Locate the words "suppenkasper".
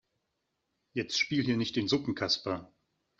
1.87-2.73